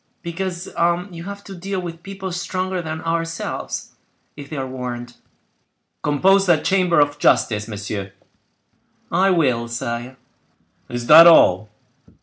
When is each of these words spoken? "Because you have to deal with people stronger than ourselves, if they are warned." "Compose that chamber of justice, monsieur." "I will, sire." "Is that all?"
"Because 0.23 0.67
you 1.11 1.25
have 1.25 1.43
to 1.43 1.53
deal 1.53 1.79
with 1.79 2.01
people 2.01 2.31
stronger 2.31 2.81
than 2.81 3.01
ourselves, 3.01 3.91
if 4.35 4.49
they 4.49 4.57
are 4.57 4.65
warned." 4.65 5.17
"Compose 6.01 6.47
that 6.47 6.65
chamber 6.65 6.99
of 6.99 7.19
justice, 7.19 7.67
monsieur." 7.67 8.11
"I 9.11 9.29
will, 9.29 9.67
sire." 9.67 10.17
"Is 10.89 11.05
that 11.05 11.27
all?" 11.27 11.69